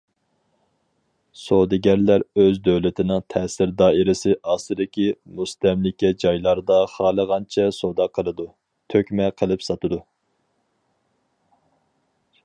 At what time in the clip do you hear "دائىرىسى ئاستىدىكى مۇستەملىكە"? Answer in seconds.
3.81-6.11